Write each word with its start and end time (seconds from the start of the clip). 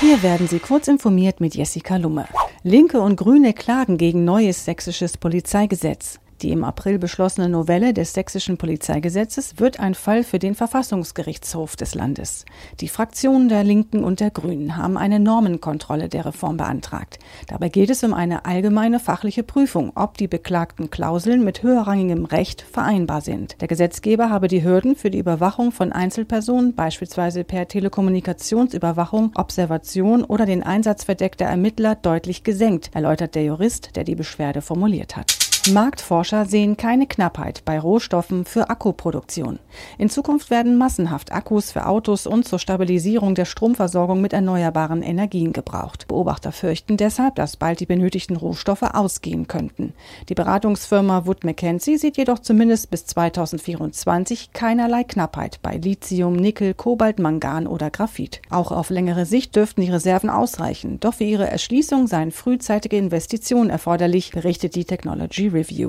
Hier 0.00 0.22
werden 0.22 0.46
Sie 0.46 0.58
kurz 0.58 0.88
informiert 0.88 1.40
mit 1.40 1.54
Jessica 1.54 1.96
Lumme. 1.96 2.26
Linke 2.62 3.00
und 3.00 3.16
Grüne 3.16 3.54
klagen 3.54 3.96
gegen 3.96 4.26
neues 4.26 4.66
sächsisches 4.66 5.16
Polizeigesetz. 5.16 6.20
Die 6.42 6.50
im 6.50 6.64
April 6.64 6.98
beschlossene 6.98 7.48
Novelle 7.48 7.94
des 7.94 8.12
sächsischen 8.12 8.58
Polizeigesetzes 8.58 9.58
wird 9.58 9.80
ein 9.80 9.94
Fall 9.94 10.22
für 10.22 10.38
den 10.38 10.54
Verfassungsgerichtshof 10.54 11.76
des 11.76 11.94
Landes. 11.94 12.44
Die 12.80 12.88
Fraktionen 12.88 13.48
der 13.48 13.64
Linken 13.64 14.04
und 14.04 14.20
der 14.20 14.30
Grünen 14.30 14.76
haben 14.76 14.98
eine 14.98 15.18
Normenkontrolle 15.18 16.10
der 16.10 16.26
Reform 16.26 16.58
beantragt. 16.58 17.18
Dabei 17.48 17.70
geht 17.70 17.88
es 17.88 18.04
um 18.04 18.12
eine 18.12 18.44
allgemeine 18.44 19.00
fachliche 19.00 19.44
Prüfung, 19.44 19.92
ob 19.94 20.18
die 20.18 20.28
beklagten 20.28 20.90
Klauseln 20.90 21.42
mit 21.42 21.62
höherrangigem 21.62 22.26
Recht 22.26 22.60
vereinbar 22.60 23.22
sind. 23.22 23.60
Der 23.62 23.68
Gesetzgeber 23.68 24.28
habe 24.28 24.48
die 24.48 24.62
Hürden 24.62 24.94
für 24.94 25.10
die 25.10 25.18
Überwachung 25.18 25.72
von 25.72 25.90
Einzelpersonen, 25.90 26.74
beispielsweise 26.74 27.44
per 27.44 27.66
Telekommunikationsüberwachung, 27.66 29.32
Observation 29.36 30.22
oder 30.22 30.44
den 30.44 30.62
Einsatz 30.62 31.04
verdeckter 31.04 31.46
Ermittler, 31.46 31.94
deutlich 31.94 32.44
gesenkt, 32.44 32.90
erläutert 32.92 33.34
der 33.34 33.44
Jurist, 33.44 33.96
der 33.96 34.04
die 34.04 34.14
Beschwerde 34.14 34.60
formuliert 34.60 35.16
hat. 35.16 35.35
Marktforscher 35.72 36.46
sehen 36.46 36.76
keine 36.76 37.08
Knappheit 37.08 37.62
bei 37.64 37.80
Rohstoffen 37.80 38.44
für 38.44 38.70
Akkuproduktion. 38.70 39.58
In 39.98 40.08
Zukunft 40.08 40.50
werden 40.50 40.78
massenhaft 40.78 41.32
Akkus 41.32 41.72
für 41.72 41.86
Autos 41.86 42.26
und 42.28 42.46
zur 42.46 42.60
Stabilisierung 42.60 43.34
der 43.34 43.46
Stromversorgung 43.46 44.20
mit 44.20 44.32
erneuerbaren 44.32 45.02
Energien 45.02 45.52
gebraucht. 45.52 46.06
Beobachter 46.06 46.52
fürchten 46.52 46.96
deshalb, 46.96 47.34
dass 47.34 47.56
bald 47.56 47.80
die 47.80 47.86
benötigten 47.86 48.36
Rohstoffe 48.36 48.82
ausgehen 48.82 49.48
könnten. 49.48 49.92
Die 50.28 50.34
Beratungsfirma 50.34 51.26
Wood 51.26 51.42
Mackenzie 51.42 51.96
sieht 51.96 52.16
jedoch 52.16 52.38
zumindest 52.38 52.90
bis 52.90 53.06
2024 53.06 54.52
keinerlei 54.52 55.02
Knappheit 55.02 55.60
bei 55.62 55.78
Lithium, 55.78 56.34
Nickel, 56.34 56.74
Kobalt, 56.74 57.18
Mangan 57.18 57.66
oder 57.66 57.90
Graphit. 57.90 58.40
Auch 58.50 58.70
auf 58.70 58.90
längere 58.90 59.26
Sicht 59.26 59.56
dürften 59.56 59.80
die 59.80 59.90
Reserven 59.90 60.30
ausreichen, 60.30 61.00
doch 61.00 61.14
für 61.14 61.24
ihre 61.24 61.50
Erschließung 61.50 62.06
seien 62.06 62.30
frühzeitige 62.30 62.96
Investitionen 62.96 63.70
erforderlich, 63.70 64.30
berichtet 64.30 64.76
die 64.76 64.84
Technology 64.84 65.55
Review. 65.56 65.88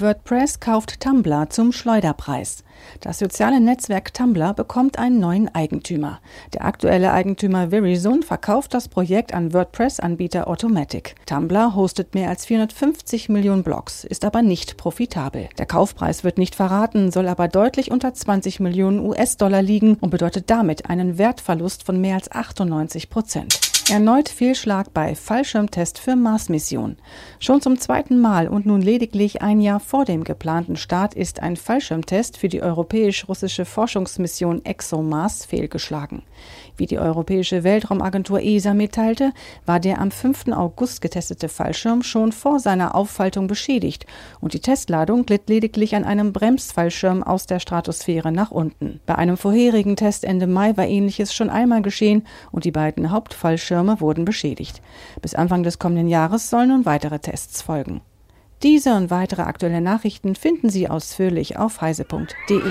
WordPress 0.00 0.58
kauft 0.58 0.98
Tumblr 1.00 1.50
zum 1.50 1.70
Schleuderpreis. 1.70 2.64
Das 3.00 3.20
soziale 3.20 3.60
Netzwerk 3.60 4.12
Tumblr 4.12 4.52
bekommt 4.54 4.98
einen 4.98 5.20
neuen 5.20 5.54
Eigentümer. 5.54 6.20
Der 6.52 6.64
aktuelle 6.64 7.12
Eigentümer 7.12 7.68
Verizon 7.68 8.22
verkauft 8.22 8.74
das 8.74 8.88
Projekt 8.88 9.32
an 9.32 9.52
WordPress-Anbieter 9.52 10.48
Automatic. 10.48 11.14
Tumblr 11.26 11.76
hostet 11.76 12.14
mehr 12.14 12.28
als 12.28 12.46
450 12.46 13.28
Millionen 13.28 13.62
Blogs, 13.62 14.04
ist 14.04 14.24
aber 14.24 14.42
nicht 14.42 14.76
profitabel. 14.78 15.48
Der 15.58 15.66
Kaufpreis 15.66 16.24
wird 16.24 16.38
nicht 16.38 16.56
verraten, 16.56 17.12
soll 17.12 17.28
aber 17.28 17.46
deutlich 17.46 17.90
unter 17.92 18.14
20 18.14 18.58
Millionen 18.58 18.98
US-Dollar 18.98 19.62
liegen 19.62 19.94
und 20.00 20.10
bedeutet 20.10 20.50
damit 20.50 20.90
einen 20.90 21.18
Wertverlust 21.18 21.84
von 21.84 22.00
mehr 22.00 22.16
als 22.16 22.32
98 22.32 23.10
Prozent. 23.10 23.73
Erneut 23.90 24.30
Fehlschlag 24.30 24.94
bei 24.94 25.14
Fallschirmtest 25.14 25.98
für 25.98 26.16
Mars-Mission. 26.16 26.96
Schon 27.38 27.60
zum 27.60 27.78
zweiten 27.78 28.18
Mal 28.18 28.48
und 28.48 28.64
nun 28.64 28.80
lediglich 28.80 29.42
ein 29.42 29.60
Jahr 29.60 29.78
vor 29.78 30.06
dem 30.06 30.24
geplanten 30.24 30.76
Start 30.76 31.12
ist 31.12 31.40
ein 31.40 31.54
Fallschirmtest 31.54 32.38
für 32.38 32.48
die 32.48 32.62
europäisch-russische 32.62 33.66
Forschungsmission 33.66 34.64
ExoMars 34.64 35.44
fehlgeschlagen. 35.44 36.22
Wie 36.76 36.86
die 36.86 36.98
Europäische 36.98 37.62
Weltraumagentur 37.62 38.40
ESA 38.40 38.74
mitteilte, 38.74 39.32
war 39.64 39.78
der 39.78 40.00
am 40.00 40.10
5. 40.10 40.48
August 40.48 41.00
getestete 41.00 41.48
Fallschirm 41.48 42.02
schon 42.02 42.32
vor 42.32 42.58
seiner 42.58 42.96
Auffaltung 42.96 43.46
beschädigt 43.46 44.06
und 44.40 44.54
die 44.54 44.60
Testladung 44.60 45.24
glitt 45.24 45.48
lediglich 45.48 45.94
an 45.94 46.04
einem 46.04 46.32
Bremsfallschirm 46.32 47.22
aus 47.22 47.46
der 47.46 47.60
Stratosphäre 47.60 48.32
nach 48.32 48.50
unten. 48.50 49.00
Bei 49.06 49.14
einem 49.14 49.36
vorherigen 49.36 49.94
Test 49.94 50.24
Ende 50.24 50.48
Mai 50.48 50.76
war 50.76 50.86
ähnliches 50.86 51.32
schon 51.32 51.48
einmal 51.48 51.82
geschehen 51.82 52.26
und 52.50 52.64
die 52.64 52.72
beiden 52.72 53.12
Hauptfallschirme 53.12 54.00
wurden 54.00 54.24
beschädigt. 54.24 54.82
Bis 55.22 55.34
Anfang 55.34 55.62
des 55.62 55.78
kommenden 55.78 56.08
Jahres 56.08 56.50
sollen 56.50 56.70
nun 56.70 56.86
weitere 56.86 57.20
Tests 57.20 57.62
folgen. 57.62 58.00
Diese 58.64 58.94
und 58.94 59.10
weitere 59.10 59.42
aktuelle 59.42 59.80
Nachrichten 59.80 60.34
finden 60.34 60.70
Sie 60.70 60.88
ausführlich 60.88 61.58
auf 61.58 61.80
heise.de. 61.82 62.62